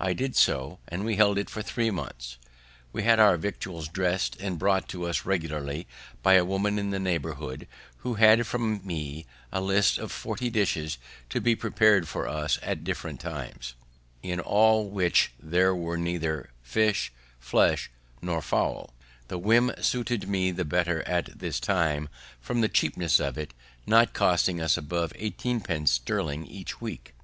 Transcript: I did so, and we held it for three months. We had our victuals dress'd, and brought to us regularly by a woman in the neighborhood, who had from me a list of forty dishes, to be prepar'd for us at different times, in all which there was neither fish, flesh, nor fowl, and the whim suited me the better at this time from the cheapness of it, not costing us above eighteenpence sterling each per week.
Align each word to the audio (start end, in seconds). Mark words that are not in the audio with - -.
I 0.00 0.14
did 0.14 0.34
so, 0.36 0.78
and 0.88 1.04
we 1.04 1.16
held 1.16 1.36
it 1.36 1.50
for 1.50 1.60
three 1.60 1.90
months. 1.90 2.38
We 2.94 3.02
had 3.02 3.20
our 3.20 3.36
victuals 3.36 3.88
dress'd, 3.88 4.34
and 4.40 4.58
brought 4.58 4.88
to 4.88 5.04
us 5.04 5.26
regularly 5.26 5.86
by 6.22 6.32
a 6.32 6.46
woman 6.46 6.78
in 6.78 6.88
the 6.92 6.98
neighborhood, 6.98 7.68
who 7.98 8.14
had 8.14 8.46
from 8.46 8.80
me 8.86 9.26
a 9.52 9.60
list 9.60 9.98
of 9.98 10.10
forty 10.10 10.48
dishes, 10.48 10.96
to 11.28 11.42
be 11.42 11.54
prepar'd 11.54 12.08
for 12.08 12.26
us 12.26 12.58
at 12.62 12.84
different 12.84 13.20
times, 13.20 13.74
in 14.22 14.40
all 14.40 14.88
which 14.88 15.32
there 15.38 15.74
was 15.74 15.98
neither 15.98 16.48
fish, 16.62 17.12
flesh, 17.38 17.90
nor 18.22 18.40
fowl, 18.40 18.94
and 18.96 19.28
the 19.28 19.36
whim 19.38 19.70
suited 19.82 20.26
me 20.26 20.50
the 20.52 20.64
better 20.64 21.02
at 21.02 21.38
this 21.38 21.60
time 21.60 22.08
from 22.40 22.62
the 22.62 22.68
cheapness 22.70 23.20
of 23.20 23.36
it, 23.36 23.52
not 23.86 24.14
costing 24.14 24.58
us 24.58 24.78
above 24.78 25.12
eighteenpence 25.16 25.92
sterling 25.92 26.46
each 26.46 26.76
per 26.76 26.84
week. 26.86 27.14